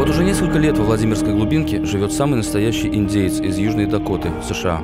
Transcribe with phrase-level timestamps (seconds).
[0.00, 4.82] Вот уже несколько лет во Владимирской глубинке живет самый настоящий индейец из Южной Дакоты, США.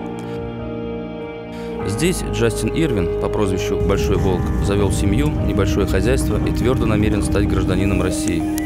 [1.87, 7.49] Здесь Джастин Ирвин по прозвищу Большой Волк завел семью, небольшое хозяйство и твердо намерен стать
[7.49, 8.66] гражданином России.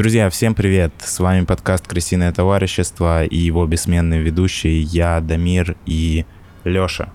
[0.00, 0.94] Друзья, всем привет!
[1.00, 6.24] С вами подкаст «Крысиное товарищество» и его бессменные ведущие я, Дамир и
[6.64, 7.10] Лёша.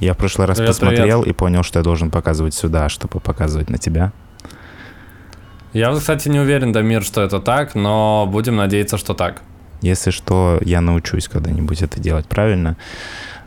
[0.00, 1.36] Я в прошлый раз привет, посмотрел привет.
[1.36, 4.14] и понял, что я должен показывать сюда, чтобы показывать на тебя.
[5.74, 9.42] Я, кстати, не уверен, Дамир, что это так, но будем надеяться, что так.
[9.82, 12.78] Если что, я научусь когда-нибудь это делать правильно.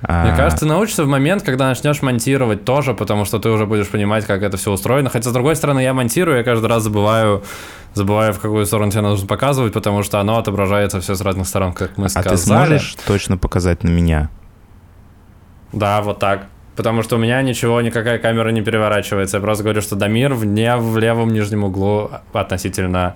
[0.01, 0.35] Мне а...
[0.35, 4.25] кажется, ты научишься в момент, когда начнешь монтировать тоже, потому что ты уже будешь понимать,
[4.25, 5.09] как это все устроено.
[5.09, 7.43] Хотя, с другой стороны, я монтирую, я каждый раз забываю,
[7.93, 11.73] забываю, в какую сторону тебе нужно показывать, потому что оно отображается все с разных сторон,
[11.73, 12.33] как мы сказали.
[12.33, 14.29] А ты сможешь точно показать на меня?
[15.71, 16.47] Да, вот так.
[16.75, 19.37] Потому что у меня ничего, никакая камера не переворачивается.
[19.37, 23.15] Я просто говорю, что Дамир вне в левом нижнем углу относительно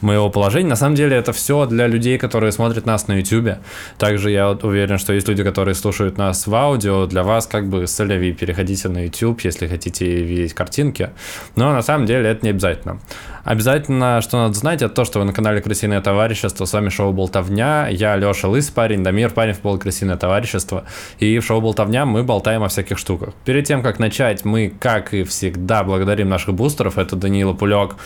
[0.00, 0.68] моего положения.
[0.68, 3.58] На самом деле это все для людей, которые смотрят нас на YouTube.
[3.98, 7.06] Также я уверен, что есть люди, которые слушают нас в аудио.
[7.06, 11.10] Для вас как бы солеви, переходите на YouTube, если хотите видеть картинки.
[11.56, 13.00] Но на самом деле это не обязательно.
[13.44, 16.64] Обязательно, что надо знать, это то, что вы на канале Крысиное товарищество.
[16.64, 17.88] С вами шоу Болтовня.
[17.88, 20.84] Я Леша Лыс парень, Дамир парень в пол Крысиное товарищество.
[21.18, 23.34] И в шоу Болтовня мы болтаем о всяких штуках.
[23.44, 26.98] Перед тем, как начать, мы, как и всегда, благодарим наших бустеров.
[26.98, 27.96] Это Данила Пулек,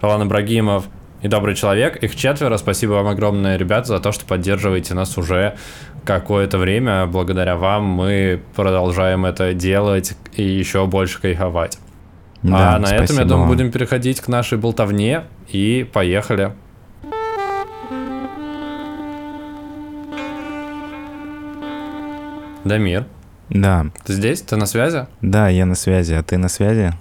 [0.00, 0.84] Алан Ибрагимов,
[1.24, 1.96] и добрый человек.
[1.96, 2.58] Их четверо.
[2.58, 5.56] Спасибо вам огромное, ребят, за то, что поддерживаете нас уже
[6.04, 7.06] какое-то время.
[7.06, 11.78] Благодаря вам мы продолжаем это делать и еще больше кайфовать.
[12.42, 15.22] Да, а на этом, я думаю, будем переходить к нашей болтовне.
[15.48, 16.52] И поехали.
[22.64, 23.06] Дамир.
[23.48, 23.86] Да.
[24.04, 24.42] Ты здесь?
[24.42, 25.06] Ты на связи?
[25.22, 26.12] Да, я на связи.
[26.12, 26.92] А ты на связи?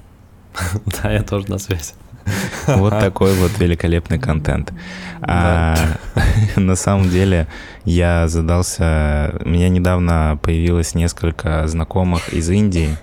[1.01, 1.93] Да, я тоже на связи.
[2.67, 4.73] Вот такой вот великолепный контент.
[5.21, 5.75] А,
[6.55, 7.47] на самом деле
[7.85, 9.35] я задался...
[9.43, 12.97] У меня недавно появилось несколько знакомых из Индии.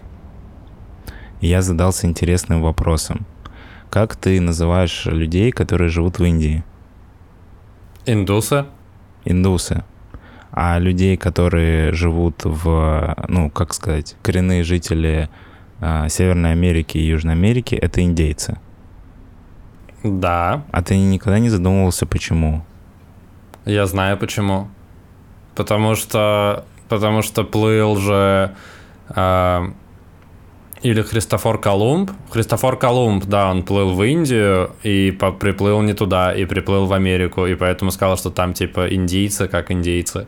[1.41, 3.27] И я задался интересным вопросом.
[3.91, 6.63] Как ты называешь людей, которые живут в Индии?
[8.07, 8.67] Индусы.
[9.25, 9.85] Индусы.
[10.53, 15.29] А людей, которые живут в, ну, как сказать, коренные жители
[15.81, 18.59] а, Северной Америки и Южной Америки, это индейцы.
[20.03, 20.65] Да.
[20.71, 22.65] А ты никогда не задумывался, почему?
[23.65, 24.69] Я знаю почему.
[25.55, 28.55] Потому что, потому что плыл же
[29.15, 29.71] э,
[30.83, 32.11] или Христофор Колумб.
[32.31, 36.93] Христофор Колумб, да, он плыл в Индию и по, приплыл не туда, и приплыл в
[36.93, 40.27] Америку, и поэтому сказал, что там типа индийцы, как индейцы.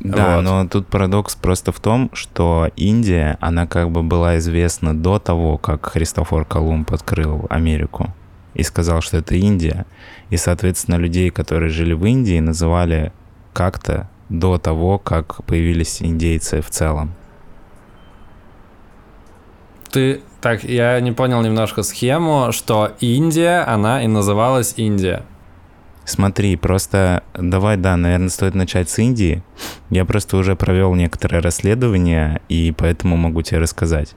[0.00, 0.42] Да, вот.
[0.42, 5.56] но тут парадокс просто в том, что Индия, она как бы была известна до того,
[5.56, 8.12] как Христофор Колумб открыл Америку
[8.54, 9.86] и сказал, что это Индия.
[10.30, 13.12] И, соответственно, людей, которые жили в Индии, называли
[13.52, 17.12] как-то до того, как появились индейцы в целом.
[19.90, 25.22] Ты так, я не понял немножко схему, что Индия, она и называлась Индия.
[26.04, 29.42] Смотри, просто давай, да, наверное, стоит начать с Индии.
[29.88, 34.14] Я просто уже провел некоторое расследование, и поэтому могу тебе рассказать.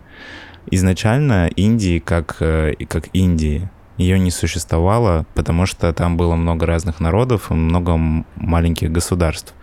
[0.69, 7.00] Изначально Индии, как, э, как Индии, ее не существовало, потому что там было много разных
[7.00, 7.97] народов, много
[8.35, 9.53] маленьких государств.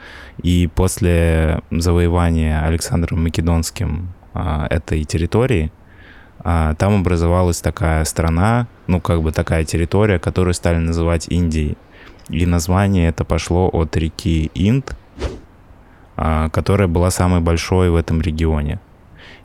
[0.42, 5.70] И после завоевания Александром Македонским а, этой территории,
[6.40, 11.78] а, там образовалась такая страна, ну как бы такая территория, которую стали называть Индией.
[12.28, 14.96] И название это пошло от реки Инд,
[16.16, 18.80] а, которая была самой большой в этом регионе.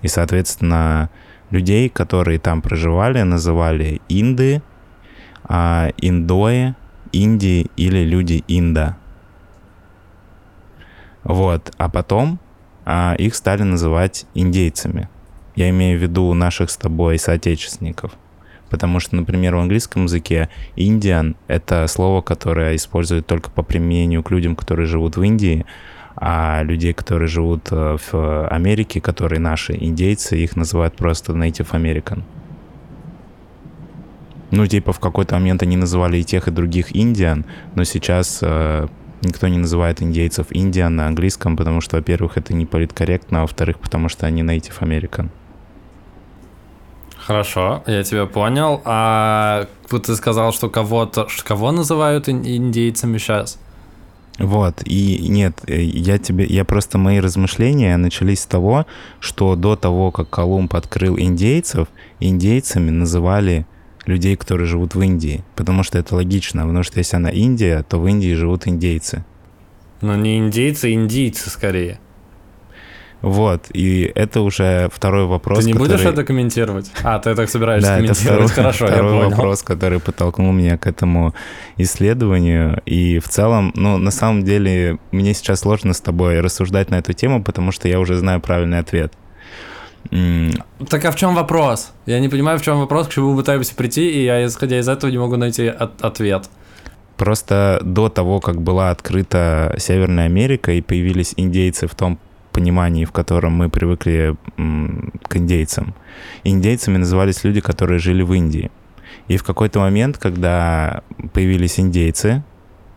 [0.02, 1.10] И, соответственно,
[1.52, 4.62] людей, которые там проживали, называли инды,
[5.50, 6.76] а, индои,
[7.12, 8.98] Индии или люди Инда.
[11.24, 12.40] Вот, а потом
[12.86, 15.10] а, их стали называть индейцами.
[15.56, 18.14] Я имею в виду наших с тобой соотечественников.
[18.70, 24.30] Потому что, например, в английском языке Индиан— это слово, которое используют только по применению к
[24.30, 25.66] людям, которые живут в Индии,
[26.16, 32.24] а людей, которые живут э, в Америке, которые наши индейцы, их называют просто Native American.
[34.52, 38.88] Ну, типа, в какой-то момент они называли и тех, и других индиан, но сейчас э,
[39.22, 43.80] никто не называет индейцев индиан на английском, потому что, во-первых, это не политкорректно, а во-вторых,
[43.80, 45.30] потому что они native American.
[47.18, 48.82] Хорошо, я тебя понял.
[48.86, 51.28] А вот ты сказал, что кого-то...
[51.44, 53.60] Кого называют индейцами сейчас?
[54.40, 58.86] Вот, и нет, э, я тебе, я просто, мои размышления начались с того,
[59.20, 61.90] что до того, как Колумб открыл индейцев,
[62.22, 63.68] индейцами называли
[64.06, 68.00] людей, которые живут в Индии, потому что это логично, потому что если она Индия, то
[68.00, 69.24] в Индии живут индейцы.
[70.02, 72.00] Но не индейцы, а индийцы скорее.
[73.22, 75.60] Вот, и это уже второй вопрос.
[75.60, 75.90] Ты не который...
[75.90, 76.90] будешь это комментировать?
[77.04, 78.52] А, ты так собираешься да, комментировать.
[78.52, 79.30] Это второй, Хорошо, второй я понял.
[79.32, 81.34] вопрос, который подтолкнул меня к этому
[81.76, 82.82] исследованию.
[82.86, 87.12] И в целом, ну, на самом деле, мне сейчас сложно с тобой рассуждать на эту
[87.12, 89.14] тему, потому что я уже знаю правильный ответ.
[90.90, 91.92] Так а в чем вопрос?
[92.06, 94.88] Я не понимаю, в чем вопрос, к чему мы пытаемся прийти, и я, исходя из
[94.88, 96.50] этого, не могу найти от- ответ.
[97.18, 102.18] Просто до того, как была открыта Северная Америка и появились индейцы в том
[102.52, 104.36] понимании, в котором мы привыкли
[105.28, 105.94] к индейцам,
[106.44, 108.72] индейцами назывались люди, которые жили в Индии.
[109.28, 111.04] И в какой-то момент, когда
[111.34, 112.42] появились индейцы,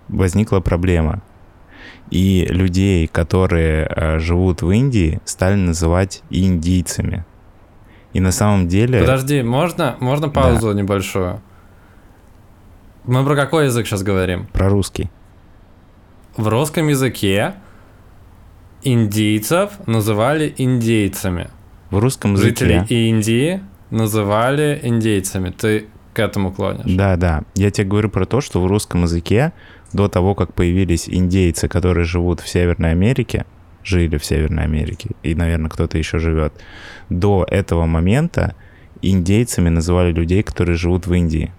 [0.08, 1.20] возникла проблема.
[2.12, 7.24] И людей, которые э, живут в Индии, стали называть индийцами.
[8.12, 9.00] И на самом деле...
[9.00, 11.40] Подожди, можно, можно паузу небольшую?
[13.04, 14.46] Мы про какой язык сейчас говорим?
[14.52, 15.10] Про русский.
[16.36, 17.54] В русском языке
[18.82, 21.48] индийцев называли индейцами.
[21.88, 22.84] В русском языке...
[22.90, 25.48] Индии называли индейцами.
[25.48, 26.84] Ты к этому клонишь?
[26.94, 27.42] Да, да.
[27.54, 29.52] Я тебе говорю про то, что в русском языке
[29.92, 33.44] до того, как появились индейцы, которые живут в Северной Америке,
[33.84, 36.52] жили в Северной Америке, и, наверное, кто-то еще живет,
[37.10, 38.54] до этого момента
[39.02, 41.52] индейцами называли людей, которые живут в Индии.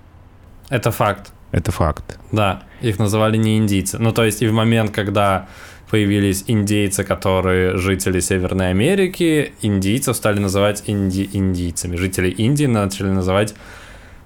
[0.69, 1.33] Это факт.
[1.51, 2.17] Это факт.
[2.31, 3.99] Да, их называли не индийцы.
[3.99, 5.47] Ну, то есть и в момент, когда
[5.91, 11.95] появились индейцы, которые жители Северной Америки, индийцев стали называть инди- индийцами.
[11.97, 13.53] Жители Индии начали называть,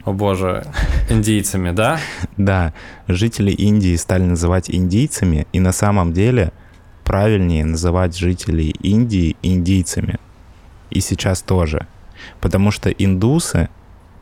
[0.04, 0.66] о боже,
[1.10, 2.00] индийцами, да?
[2.38, 2.74] Да,
[3.08, 6.52] жители Индии стали называть индийцами, и на самом деле
[7.04, 10.20] правильнее называть жителей Индии индийцами.
[10.90, 11.88] И сейчас тоже.
[12.42, 13.70] Потому что индусы,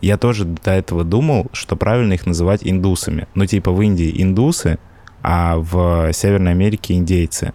[0.01, 3.27] я тоже до этого думал, что правильно их называть индусами.
[3.33, 4.79] Ну, типа в Индии индусы,
[5.23, 7.53] а в Северной Америке индейцы.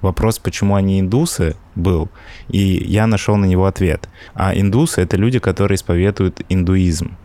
[0.00, 2.08] Вопрос, почему они индусы, был,
[2.48, 4.08] и я нашел на него ответ.
[4.34, 7.16] А индусы— это люди, которые исповедуют индуизм.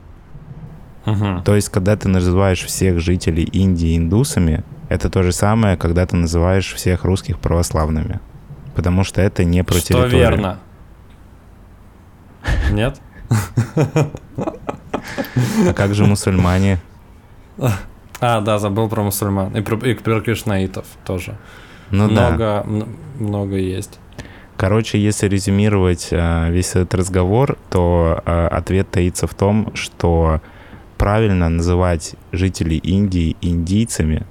[1.46, 6.16] То есть, когда ты называешь всех жителей Индии индусами, это то же самое, когда ты
[6.16, 8.20] называешь всех русских православными.
[8.76, 10.18] Потому что это не про Что территорию.
[10.20, 10.60] верно?
[12.72, 13.00] Нет?
[15.68, 16.80] А как же мусульмане?
[18.22, 19.56] А, да, забыл про мусульман.
[19.56, 21.38] И про, и про кришнаитов тоже.
[21.92, 22.30] Ну да.
[22.30, 24.00] много, м- много есть.
[24.58, 30.42] Короче, если резюмировать э, весь этот разговор, то э, ответ таится в том, что
[31.06, 34.26] правильно называть жителей Индии индийцами,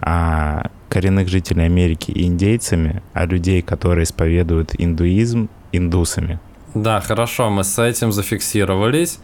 [0.00, 6.38] а коренных жителей Америки индейцами, а людей, которые исповедуют индуизм, индусами.
[6.72, 9.18] Да, хорошо, мы с этим зафиксировались.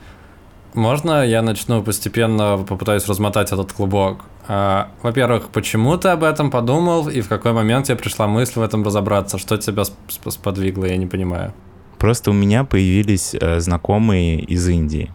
[0.75, 4.25] Можно я начну постепенно попытаюсь размотать этот клубок?
[4.49, 8.63] А, Во-первых, почему ты об этом подумал и в какой момент тебе пришла мысль в
[8.63, 9.39] этом разобраться?
[9.39, 11.53] Что тебя сп- сп- сподвигло, я не понимаю.
[11.99, 15.13] Просто у меня появились э, знакомые из Индии.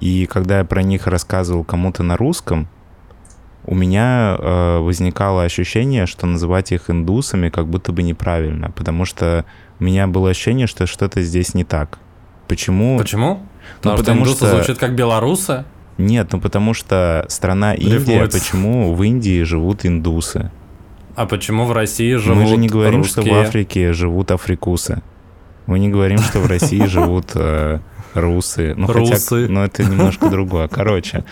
[0.00, 2.68] И когда я про них рассказывал кому-то на русском,
[3.64, 9.44] у меня э, возникало ощущение, что называть их индусами как будто бы неправильно, потому что
[9.80, 11.98] у меня было ощущение, что что-то здесь не так.
[12.46, 12.96] Почему?
[12.98, 13.40] Почему?
[13.82, 15.64] Ну, Потому, что индусы что- звучит как белорусы.
[15.98, 18.38] Нет, ну потому что страна Индия, Рифмуется.
[18.38, 20.50] почему в Индии живут индусы?
[21.16, 23.42] А почему в России живут Мы же не говорим, что в русские?
[23.42, 25.02] Африке живут африкусы.
[25.66, 27.80] Мы не говорим, что в России живут э,
[28.20, 28.74] русы.
[28.76, 29.48] Ну, хотя, Русы.
[29.48, 30.68] ну, это немножко другое.
[30.68, 31.24] Короче,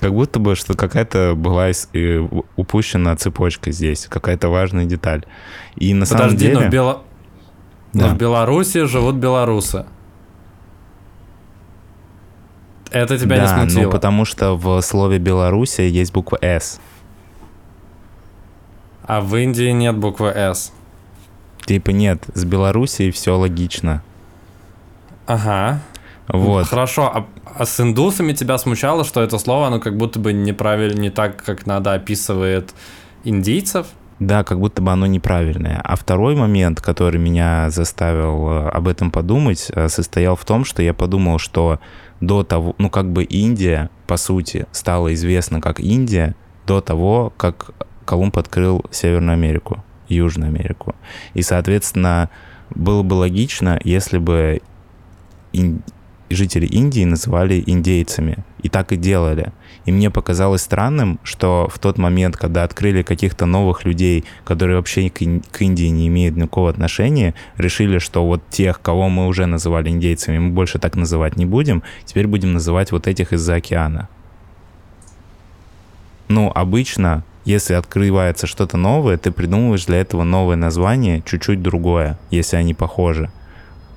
[0.00, 5.24] как будто бы, что какая-то была э, упущена цепочка здесь, какая-то важная деталь.
[5.76, 6.58] И на самом Подожди, деле...
[6.60, 6.98] но, в Бело-
[7.92, 8.14] но Да.
[8.14, 9.84] в Беларуси живут белорусы.
[12.90, 13.82] Это тебя не да, смутило?
[13.84, 16.80] ну потому что в слове Белоруссия есть буква «С».
[19.04, 20.72] А в Индии нет буквы «С».
[21.64, 24.02] Типа нет, с Белоруссией все логично.
[25.26, 25.80] Ага.
[26.32, 26.66] Вот.
[26.66, 31.00] Хорошо, а, а с индусами тебя смущало, что это слово, оно как будто бы неправильно,
[31.00, 32.74] не так, как надо описывает
[33.24, 33.86] индийцев?
[34.20, 35.80] Да, как будто бы оно неправильное.
[35.82, 40.82] А второй момент, который меня заставил э, об этом подумать, э, состоял в том, что
[40.82, 41.80] я подумал, что
[42.20, 46.34] до того, ну как бы Индия, по сути, стала известна как Индия
[46.66, 47.70] до того, как
[48.04, 50.94] Колумб открыл Северную Америку, Южную Америку.
[51.32, 52.28] И, соответственно,
[52.68, 54.60] было бы логично, если бы
[56.34, 58.38] жители Индии называли индейцами.
[58.62, 59.52] И так и делали.
[59.86, 65.08] И мне показалось странным, что в тот момент, когда открыли каких-то новых людей, которые вообще
[65.10, 70.38] к, Индии не имеют никакого отношения, решили, что вот тех, кого мы уже называли индейцами,
[70.38, 74.08] мы больше так называть не будем, теперь будем называть вот этих из-за океана.
[76.28, 82.56] Ну, обычно, если открывается что-то новое, ты придумываешь для этого новое название, чуть-чуть другое, если
[82.56, 83.30] они похожи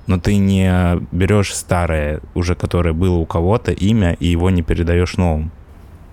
[0.08, 5.18] но ты не берешь старое, уже которое было у кого-то, имя, и его не передаешь
[5.18, 5.52] новым.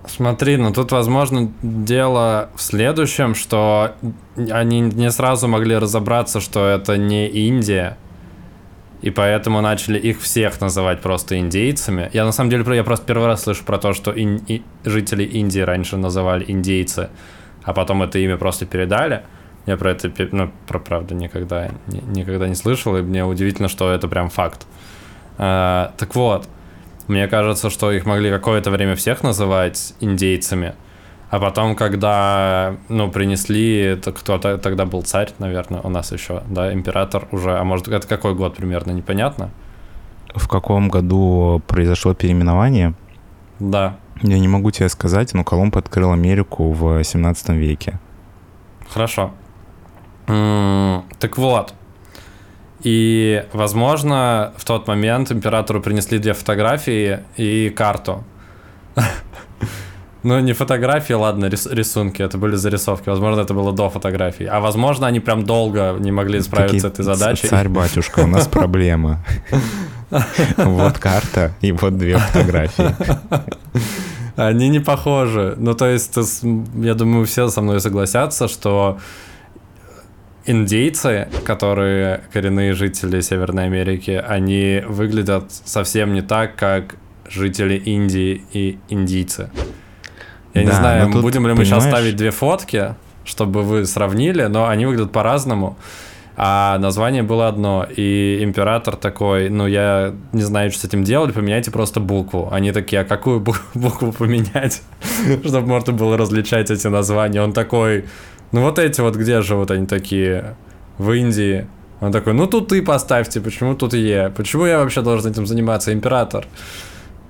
[0.06, 3.92] Смотри, ну тут, возможно, дело в следующем, что
[4.50, 7.98] они не сразу могли разобраться, что это не Индия,
[9.02, 12.10] и поэтому начали их всех называть просто индейцами.
[12.12, 15.22] Я на самом деле, я просто первый раз слышу про то, что ин, и, жители
[15.22, 17.10] Индии раньше называли индейцы,
[17.62, 19.22] а потом это имя просто передали.
[19.66, 24.08] Я про это, ну, про правду никогда, никогда не слышал, и мне удивительно, что это
[24.08, 24.66] прям факт.
[25.38, 26.48] А, так вот,
[27.08, 30.74] мне кажется, что их могли какое-то время всех называть индейцами,
[31.30, 36.42] а потом, когда, ну, принесли, это кто -то, тогда был царь, наверное, у нас еще,
[36.48, 39.50] да, император уже, а может, это какой год примерно, непонятно?
[40.34, 42.94] В каком году произошло переименование?
[43.58, 43.96] Да.
[44.22, 47.98] Я не могу тебе сказать, но Колумб открыл Америку в 17 веке.
[48.88, 49.32] Хорошо.
[51.18, 51.74] Так вот,
[52.82, 58.24] и, возможно, в тот момент императору принесли две фотографии и карту.
[60.22, 63.08] Ну, не фотографии, ладно, рисунки, это были зарисовки.
[63.08, 64.44] Возможно, это было до фотографий.
[64.44, 67.48] А возможно, они прям долго не могли справиться с этой задачей.
[67.48, 69.24] Царь-батюшка, у нас проблема.
[70.56, 72.94] Вот карта и вот две фотографии.
[74.36, 75.54] Они не похожи.
[75.58, 76.16] Ну, то есть,
[76.74, 78.98] я думаю, все со мной согласятся, что
[80.46, 86.96] индейцы, которые коренные жители Северной Америки, они выглядят совсем не так, как
[87.28, 89.50] жители Индии и индийцы.
[90.54, 91.68] Я да, не знаю, тут, будем ли мы понимаешь...
[91.68, 92.94] сейчас ставить две фотки,
[93.24, 95.76] чтобы вы сравнили, но они выглядят по-разному.
[96.42, 101.34] А название было одно, и император такой, ну я не знаю, что с этим делать,
[101.34, 102.48] поменяйте просто букву.
[102.50, 103.40] Они такие, а какую
[103.74, 104.82] букву поменять,
[105.44, 107.42] чтобы можно было различать эти названия?
[107.42, 108.06] Он такой,
[108.52, 110.56] ну вот эти вот где живут они такие?
[110.98, 111.66] В Индии.
[112.00, 114.30] Он такой, ну тут ты поставьте, почему тут Е?
[114.34, 116.46] Почему я вообще должен этим заниматься, император?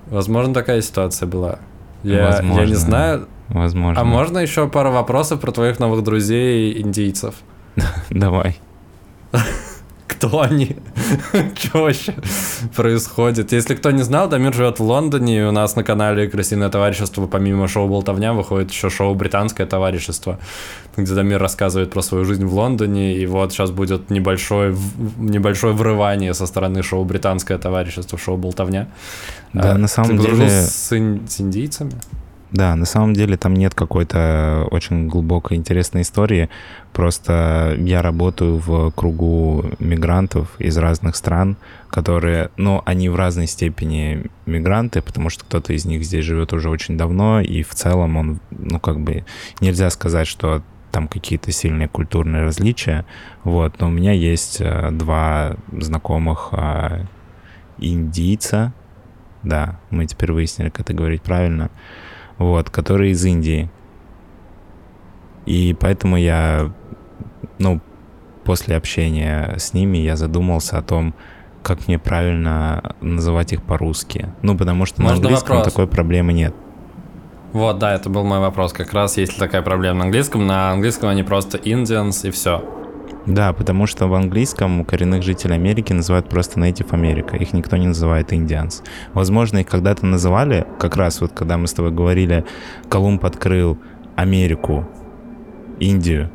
[0.06, 1.58] Возможно, такая ситуация была.
[2.02, 2.60] Я, Возможно.
[2.60, 3.28] я не знаю.
[3.48, 4.00] Возможно.
[4.00, 7.34] А можно еще пару вопросов про твоих новых друзей индийцев?
[8.10, 8.58] Давай.
[10.20, 10.76] кто они,
[11.56, 12.14] что вообще
[12.76, 13.52] происходит.
[13.52, 17.26] Если кто не знал, Дамир живет в Лондоне, и у нас на канале «Крысиное товарищество»
[17.26, 20.38] помимо шоу «Болтовня» выходит еще шоу «Британское товарищество»,
[20.96, 24.76] где Дамир рассказывает про свою жизнь в Лондоне, и вот сейчас будет небольшое,
[25.16, 28.88] небольшое врывание со стороны шоу «Британское товарищество», шоу «Болтовня».
[29.54, 30.50] Да, а, на самом деле...
[30.50, 31.26] с, ин...
[31.26, 31.92] с индийцами?
[32.52, 36.50] Да, на самом деле там нет какой-то очень глубокой интересной истории.
[36.92, 41.56] Просто я работаю в кругу мигрантов из разных стран,
[41.88, 46.70] которые, ну, они в разной степени мигранты, потому что кто-то из них здесь живет уже
[46.70, 49.24] очень давно, и в целом он, ну, как бы
[49.60, 53.06] нельзя сказать, что там какие-то сильные культурные различия.
[53.44, 57.04] Вот, но у меня есть э, два знакомых э,
[57.78, 58.72] индийца,
[59.44, 61.70] да, мы теперь выяснили, как это говорить правильно,
[62.40, 63.70] вот, которые из Индии.
[65.44, 66.72] И поэтому я,
[67.58, 67.80] ну,
[68.44, 71.14] после общения с ними я задумался о том,
[71.62, 74.30] как мне правильно называть их по-русски.
[74.40, 75.72] Ну, потому что Можно на английском вопрос?
[75.72, 76.54] такой проблемы нет.
[77.52, 78.72] Вот, да, это был мой вопрос.
[78.72, 80.46] Как раз есть ли такая проблема на английском.
[80.46, 82.64] На английском они просто Indians и все.
[83.26, 87.36] Да, потому что в английском коренных жителей Америки называют просто Native America.
[87.36, 88.82] Их никто не называет Indians.
[89.12, 92.44] Возможно, их когда-то называли, как раз вот когда мы с тобой говорили,
[92.88, 93.78] Колумб открыл
[94.16, 94.88] Америку,
[95.78, 96.30] Индию,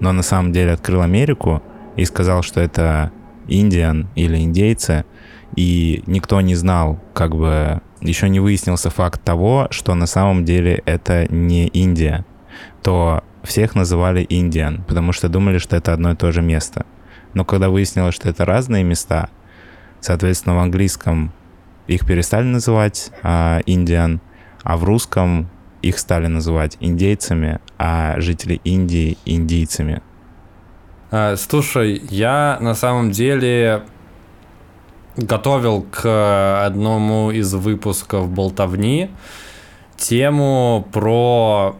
[0.00, 1.62] но на самом деле открыл Америку
[1.96, 3.12] и сказал, что это
[3.48, 5.04] индиан или индейцы,
[5.56, 10.82] и никто не знал, как бы еще не выяснился факт того, что на самом деле
[10.84, 12.24] это не Индия,
[12.82, 16.86] то всех называли Индиан, потому что думали, что это одно и то же место.
[17.34, 19.30] Но когда выяснилось, что это разные места,
[20.00, 21.32] соответственно, в английском
[21.86, 24.20] их перестали называть Индиан,
[24.64, 25.48] а, а в русском
[25.82, 30.02] их стали называть индейцами, а жители Индии— индийцами.
[31.10, 33.84] А, слушай, я на самом деле
[35.16, 39.10] готовил к одному из выпусков «Болтовни»
[39.96, 41.76] тему про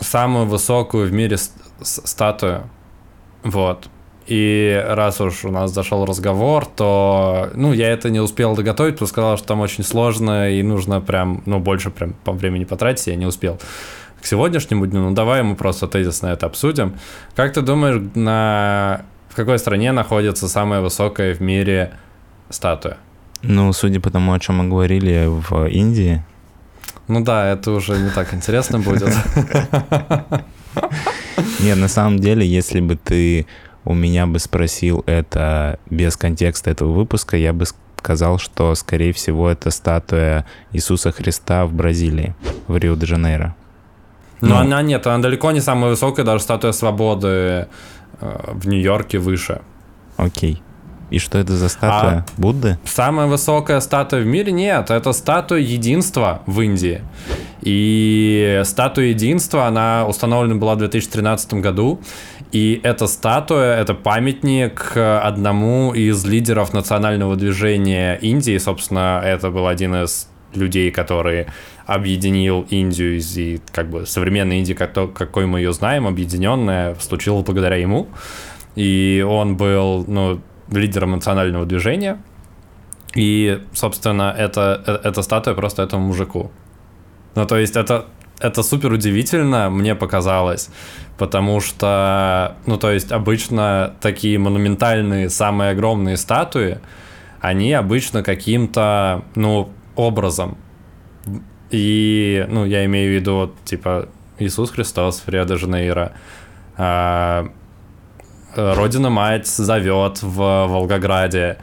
[0.00, 1.36] самую высокую в мире
[1.80, 2.68] статую.
[3.42, 3.88] Вот.
[4.26, 9.08] И раз уж у нас зашел разговор, то, ну, я это не успел доготовить, потому
[9.08, 13.16] сказал, что там очень сложно и нужно прям, ну, больше прям по времени потратить, я
[13.16, 13.58] не успел
[14.20, 15.00] к сегодняшнему дню.
[15.00, 16.94] Ну, давай мы просто тезисно это обсудим.
[17.34, 19.02] Как ты думаешь, на...
[19.28, 21.94] в какой стране находится самая высокая в мире
[22.50, 22.98] статуя?
[23.42, 26.22] Ну, судя по тому, о чем мы говорили в Индии.
[27.10, 29.08] Ну да, это уже не так интересно будет.
[31.60, 33.48] Нет, на самом деле, если бы ты
[33.84, 37.64] у меня бы спросил это без контекста этого выпуска, я бы
[37.96, 42.36] сказал, что, скорее всего, это статуя Иисуса Христа в Бразилии,
[42.68, 43.56] в Рио-де-Жанейро.
[44.40, 47.66] Но ну, она нет, она далеко не самая высокая, даже статуя свободы э,
[48.20, 49.62] в Нью-Йорке выше.
[50.16, 50.62] Окей.
[51.10, 52.18] И что это за статуя?
[52.18, 52.78] А Будды?
[52.84, 54.52] Самая высокая статуя в мире?
[54.52, 57.02] Нет, это статуя единства в Индии.
[57.62, 62.00] И статуя единства, она установлена была в 2013 году.
[62.52, 68.58] И эта статуя, это памятник одному из лидеров национального движения Индии.
[68.58, 71.46] Собственно, это был один из людей, который
[71.86, 78.08] объединил Индию и как бы современная Индия, какой мы ее знаем, объединенная, случилось благодаря ему.
[78.76, 80.40] И он был, ну,
[80.70, 82.20] лидером национального движения.
[83.14, 86.50] И, собственно, это, это, эта статуя просто этому мужику.
[87.34, 88.06] Ну, то есть это,
[88.40, 90.70] это супер удивительно, мне показалось,
[91.18, 96.78] потому что, ну, то есть обычно такие монументальные, самые огромные статуи,
[97.40, 100.56] они обычно каким-то, ну, образом.
[101.70, 104.08] И, ну, я имею в виду, вот, типа,
[104.38, 106.12] Иисус Христос в Рио-де-Жанейро,
[106.76, 107.48] а,
[108.54, 111.58] Родина-мать зовет в Волгограде,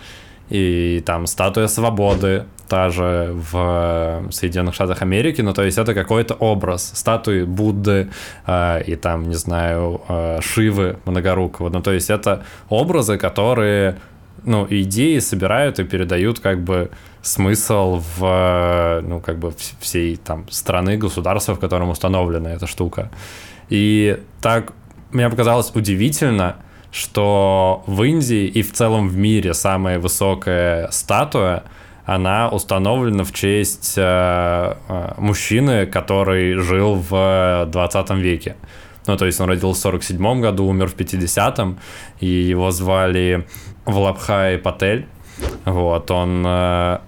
[0.50, 6.34] и там статуя свободы, та же в Соединенных Штатах Америки, ну то есть это какой-то
[6.34, 8.10] образ статуи Будды
[8.46, 13.98] э, и там, не знаю, э, Шивы Многорукого, ну то есть это образы, которые,
[14.44, 16.89] ну, идеи собирают и передают как бы
[17.22, 23.10] смысл в, ну, как бы всей там страны, государства, в котором установлена эта штука.
[23.70, 24.74] И так
[25.12, 26.56] мне показалось удивительно,
[26.91, 31.64] что в Индии и в целом в мире самая высокая статуя,
[32.05, 34.01] она установлена в честь э,
[34.88, 38.55] э, мужчины, который жил в 20 веке.
[39.07, 41.79] Ну, то есть он родился в 47 году, умер в 50-м,
[42.20, 43.46] и его звали
[43.85, 45.05] Влабхай Патель.
[45.66, 47.00] Вот, он э,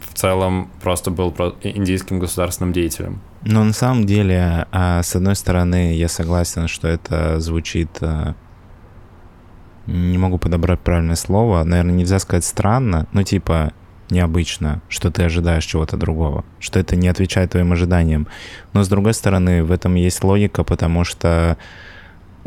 [0.00, 3.20] в целом просто был индийским государственным деятелем.
[3.42, 8.34] Но на самом деле, а, с одной стороны, я согласен, что это звучит э,
[9.86, 13.72] не могу подобрать правильное слово, наверное, нельзя сказать странно, но типа
[14.10, 18.28] необычно, что ты ожидаешь чего-то другого, что это не отвечает твоим ожиданиям.
[18.72, 21.56] Но с другой стороны, в этом есть логика, потому что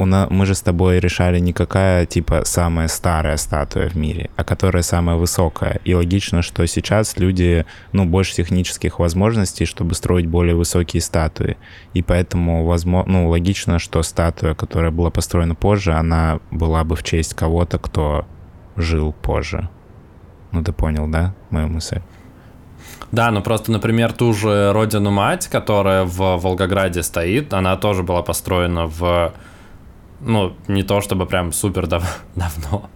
[0.06, 4.44] нас, мы же с тобой решали не какая, типа, самая старая статуя в мире, а
[4.44, 5.80] которая самая высокая.
[5.84, 11.58] И логично, что сейчас люди, ну, больше технических возможностей, чтобы строить более высокие статуи.
[11.94, 17.04] И поэтому, возможно, ну, логично, что статуя, которая была построена позже, она была бы в
[17.04, 18.26] честь кого-то, кто
[18.76, 19.70] жил позже.
[20.52, 22.02] Ну, ты понял, да, мою мысль?
[23.12, 28.22] Да, ну просто, например, ту же Родину Мать, которая в Волгограде стоит, она тоже была
[28.22, 29.34] построена в
[30.22, 32.90] ну, не то чтобы прям супер дав давно,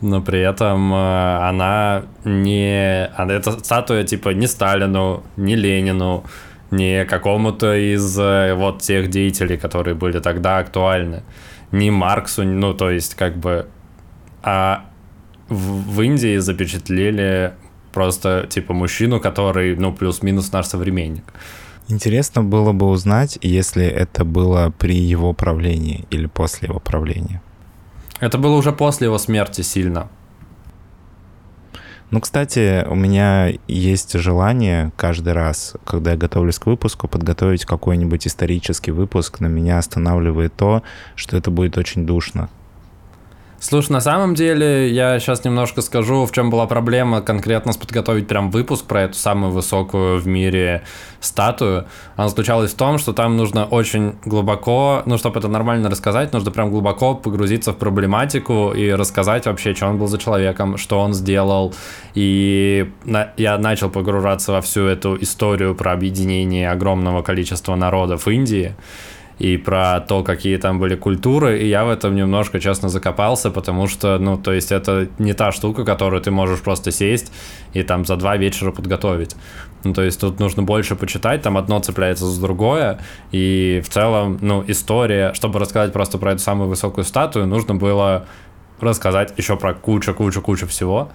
[0.00, 3.06] но при этом э, она не...
[3.06, 6.24] Эта статуя типа не Сталину, не Ленину,
[6.70, 11.22] не какому-то из э, вот тех деятелей, которые были тогда актуальны,
[11.72, 13.66] не Марксу, ну, то есть как бы...
[14.42, 14.84] А
[15.48, 17.54] в, в Индии запечатлели
[17.92, 21.24] просто типа мужчину, который, ну, плюс-минус наш современник.
[21.88, 27.42] Интересно было бы узнать, если это было при его правлении или после его правления.
[28.20, 30.08] Это было уже после его смерти сильно.
[32.10, 38.26] Ну, кстати, у меня есть желание каждый раз, когда я готовлюсь к выпуску, подготовить какой-нибудь
[38.26, 39.40] исторический выпуск.
[39.40, 40.82] На меня останавливает то,
[41.16, 42.48] что это будет очень душно.
[43.66, 48.28] Слушай, на самом деле, я сейчас немножко скажу, в чем была проблема конкретно с подготовить
[48.28, 50.82] прям выпуск про эту самую высокую в мире
[51.20, 51.86] статую.
[52.14, 56.50] Она заключалась в том, что там нужно очень глубоко, ну, чтобы это нормально рассказать, нужно
[56.50, 61.14] прям глубоко погрузиться в проблематику и рассказать вообще, что он был за человеком, что он
[61.14, 61.74] сделал.
[62.12, 68.74] И на, я начал погружаться во всю эту историю про объединение огромного количества народов Индии
[69.38, 73.86] и про то, какие там были культуры, и я в этом немножко, честно, закопался, потому
[73.86, 77.32] что, ну, то есть это не та штука, которую ты можешь просто сесть
[77.72, 79.34] и там за два вечера подготовить.
[79.82, 83.00] Ну, то есть тут нужно больше почитать, там одно цепляется за другое,
[83.32, 88.26] и в целом, ну, история, чтобы рассказать просто про эту самую высокую статую, нужно было
[88.80, 91.10] рассказать еще про кучу-кучу-кучу всего.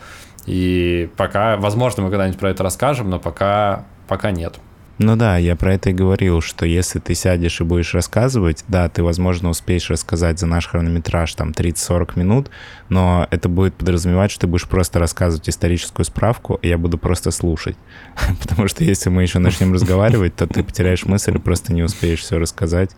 [0.45, 4.59] И пока, возможно, мы когда-нибудь про это расскажем, но пока, пока нет.
[5.01, 8.89] Ну да, я про это и говорил, что если ты сядешь и будешь рассказывать, да,
[8.89, 12.51] ты, возможно, успеешь рассказать за наш хронометраж там 30-40 минут,
[12.89, 17.31] но это будет подразумевать, что ты будешь просто рассказывать историческую справку, и я буду просто
[17.31, 17.77] слушать.
[18.41, 22.19] Потому что если мы еще начнем разговаривать, то ты потеряешь мысль и просто не успеешь
[22.19, 22.91] все рассказать.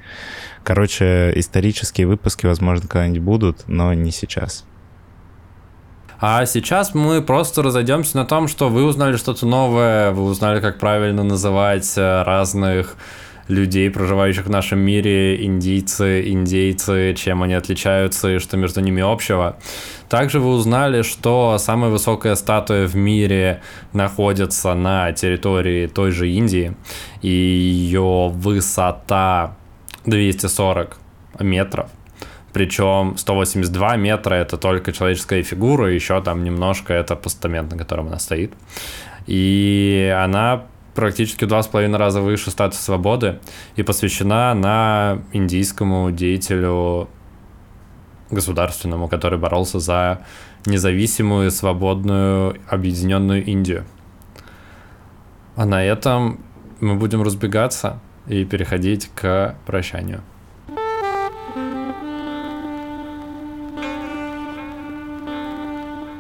[0.64, 4.66] Короче, исторические выпуски, возможно, когда-нибудь будут, но не сейчас.
[6.24, 10.78] А сейчас мы просто разойдемся на том, что вы узнали что-то новое, вы узнали, как
[10.78, 12.96] правильно называть э, разных
[13.48, 19.58] людей, проживающих в нашем мире, индийцы, индейцы, чем они отличаются и что между ними общего.
[20.10, 26.76] Также вы узнали, что самая высокая статуя в мире находится на территории той же Индии,
[27.24, 29.58] и ее высота
[30.06, 31.00] 240
[31.40, 31.90] метров.
[32.54, 38.20] Причем 182 метра это только человеческая фигура, еще там немножко это постамент, на котором она
[38.20, 38.54] стоит.
[39.28, 43.40] И она практически два с половиной раза выше статуса свободы
[43.76, 47.08] и посвящена на индийскому деятелю
[48.30, 50.26] государственному, который боролся за
[50.66, 53.86] независимую, свободную, объединенную Индию.
[55.56, 56.40] А на этом
[56.80, 60.22] мы будем разбегаться и переходить к прощанию.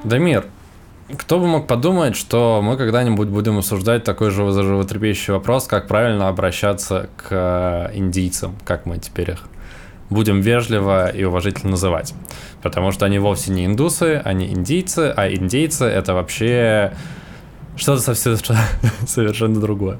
[0.03, 0.45] Дамир,
[1.17, 6.27] кто бы мог подумать, что мы когда-нибудь будем обсуждать такой же животрепещущий вопрос, как правильно
[6.27, 9.47] обращаться к индийцам, как мы теперь их
[10.09, 12.13] будем вежливо и уважительно называть.
[12.61, 16.93] Потому что они вовсе не индусы, они индийцы, а индейцы это вообще
[17.75, 18.35] что-то совсем
[19.07, 19.99] совершенно другое.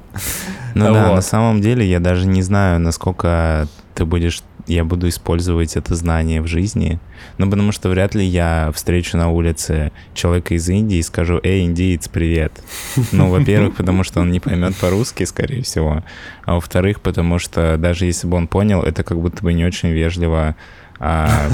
[0.74, 0.94] Ну вот.
[0.94, 5.94] да, на самом деле я даже не знаю, насколько ты будешь я буду использовать это
[5.94, 6.98] знание в жизни.
[7.38, 11.64] Ну, потому что вряд ли я встречу на улице человека из Индии и скажу, эй,
[11.64, 12.52] индиец, привет.
[13.12, 16.02] Ну, во-первых, потому что он не поймет по-русски, скорее всего.
[16.44, 19.90] А во-вторых, потому что даже если бы он понял, это как будто бы не очень
[19.90, 20.56] вежливо
[20.98, 21.48] а,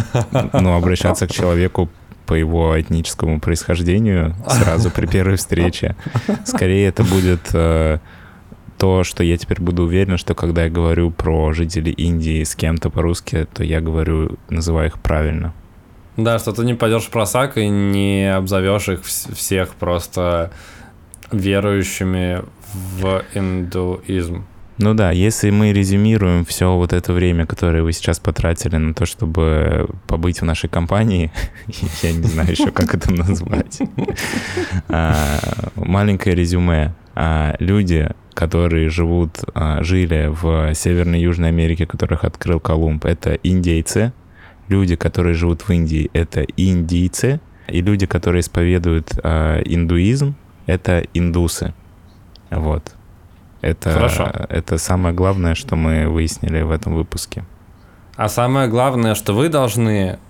[0.53, 1.91] ну, обращаться к человеку
[2.27, 5.97] по его этническому происхождению сразу при первой встрече.
[6.45, 7.99] Скорее это будет э,
[8.79, 12.91] то, что я теперь буду уверен, что когда я говорю про жителей Индии с кем-то
[12.91, 15.53] по-русски, то я говорю, называю их правильно.
[16.17, 20.51] Да, что ты не пойдешь в просак и не обзовешь их всех просто
[21.31, 24.45] верующими в индуизм.
[24.79, 29.07] Ну да, если мы резюмируем все вот это время, которое вы сейчас потратили на то,
[29.07, 31.33] чтобы побыть в нашей компании,
[32.03, 33.81] я не знаю еще, как это назвать,
[34.89, 35.41] а,
[35.75, 36.95] маленькое резюме.
[37.17, 43.35] А, люди, которые живут, а, жили в Северной и Южной Америке, которых открыл Колумб, это
[43.43, 44.13] индейцы.
[44.69, 47.41] Люди, которые живут в Индии, это индийцы.
[47.67, 51.75] И люди, которые исповедуют э, индуизм, это индусы.
[52.51, 52.95] Вот.
[53.61, 54.31] Это, Хорошо.
[54.49, 57.43] это самое главное, что мы выяснили в этом выпуске.
[58.15, 60.21] А самое главное, что вы должны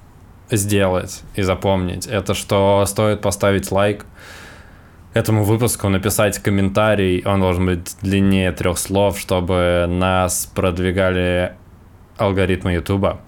[0.50, 4.06] сделать и запомнить, это что стоит поставить лайк,
[5.18, 7.22] этому выпуску написать комментарий.
[7.26, 11.54] Он должен быть длиннее трех слов, чтобы нас продвигали
[12.16, 13.20] алгоритмы Ютуба.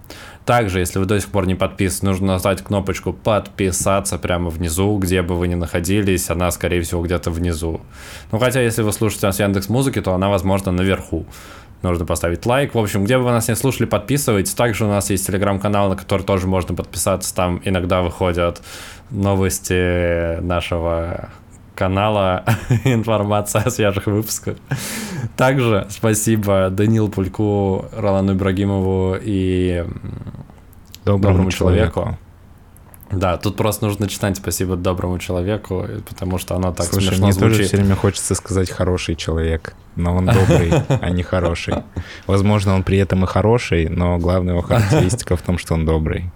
[0.47, 5.23] Также, если вы до сих пор не подписаны, нужно нажать кнопочку «Подписаться» прямо внизу, где
[5.23, 6.31] бы вы ни находились.
[6.31, 7.81] Она, скорее всего, где-то внизу.
[8.33, 11.27] Ну, хотя, если вы слушаете нас в Яндекс Музыки, то она, возможно, наверху.
[11.83, 12.75] Нужно поставить лайк.
[12.75, 14.55] В общем, где бы вы нас не слушали, подписывайтесь.
[14.55, 17.35] Также у нас есть телеграм-канал, на который тоже можно подписаться.
[17.35, 18.61] Там иногда выходят
[19.11, 21.31] новости нашего
[21.81, 22.45] канала
[22.85, 24.57] информация о свежих выпусках.
[25.35, 29.87] Также спасибо Данил Пульку, Ролану Ибрагимову и
[31.07, 32.01] доброму, доброму человеку.
[32.01, 32.19] человеку.
[33.13, 37.33] Да, тут просто нужно читать спасибо доброму человеку, потому что оно так Слушай, смешно мне
[37.33, 37.57] звучит.
[37.57, 41.77] тоже все время хочется сказать хороший человек, но он добрый, а не хороший.
[42.27, 46.31] Возможно, он при этом и хороший, но главная его характеристика в том, что он добрый.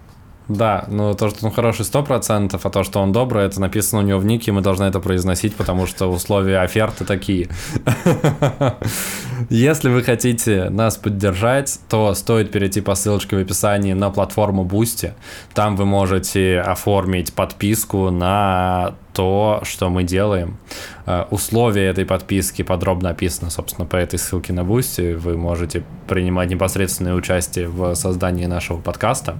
[0.47, 4.05] Да, но то, что он хороший 100%, а то, что он добрый, это написано у
[4.05, 7.49] него в нике, мы должны это произносить, потому что условия оферты такие.
[9.49, 15.13] Если вы хотите нас поддержать, то стоит перейти по ссылочке в описании на платформу Boosty.
[15.53, 20.57] Там вы можете оформить подписку на то, что мы делаем.
[21.05, 25.13] Э, условия этой подписки подробно описаны, собственно, по этой ссылке на Boosty.
[25.13, 29.37] Вы можете принимать непосредственное участие в создании нашего подкаста.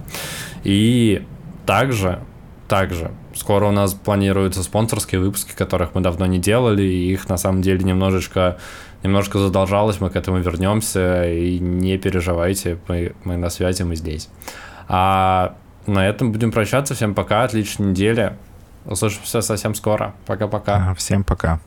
[0.64, 1.22] И
[1.66, 2.20] также
[2.68, 3.12] также.
[3.34, 7.62] Скоро у нас планируются спонсорские выпуски, которых мы давно не делали, и их на самом
[7.62, 8.58] деле немножечко,
[9.02, 14.28] немножко задолжалось, мы к этому вернемся, и не переживайте, мы, мы на связи, мы здесь.
[14.88, 15.54] А
[15.86, 16.94] на этом будем прощаться.
[16.94, 18.36] Всем пока, отличной недели.
[18.86, 20.14] Услышимся совсем скоро.
[20.26, 20.94] Пока-пока.
[20.94, 21.60] Всем пока.